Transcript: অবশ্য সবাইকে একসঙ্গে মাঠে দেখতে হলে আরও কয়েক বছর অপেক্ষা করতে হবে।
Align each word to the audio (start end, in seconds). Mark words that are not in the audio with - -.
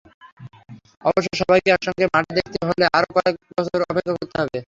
অবশ্য 1.05 1.29
সবাইকে 1.41 1.69
একসঙ্গে 1.71 2.05
মাঠে 2.13 2.31
দেখতে 2.37 2.57
হলে 2.67 2.85
আরও 2.97 3.09
কয়েক 3.15 3.35
বছর 3.57 3.79
অপেক্ষা 3.83 4.13
করতে 4.15 4.37
হবে। 4.41 4.57